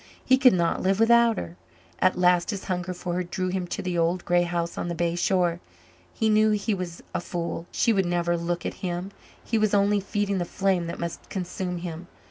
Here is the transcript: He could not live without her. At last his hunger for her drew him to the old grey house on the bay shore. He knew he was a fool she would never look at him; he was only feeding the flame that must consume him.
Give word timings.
He 0.25 0.39
could 0.39 0.53
not 0.53 0.81
live 0.81 0.99
without 0.99 1.37
her. 1.37 1.57
At 1.99 2.17
last 2.17 2.49
his 2.49 2.63
hunger 2.63 2.91
for 2.91 3.13
her 3.13 3.23
drew 3.23 3.49
him 3.49 3.67
to 3.67 3.83
the 3.83 3.99
old 3.99 4.25
grey 4.25 4.41
house 4.41 4.75
on 4.75 4.87
the 4.87 4.95
bay 4.95 5.13
shore. 5.15 5.59
He 6.11 6.27
knew 6.27 6.49
he 6.49 6.73
was 6.73 7.03
a 7.13 7.21
fool 7.21 7.67
she 7.71 7.93
would 7.93 8.07
never 8.07 8.35
look 8.35 8.65
at 8.65 8.73
him; 8.81 9.11
he 9.45 9.59
was 9.59 9.75
only 9.75 9.99
feeding 9.99 10.39
the 10.39 10.45
flame 10.45 10.87
that 10.87 10.97
must 10.97 11.29
consume 11.29 11.77
him. 11.77 12.07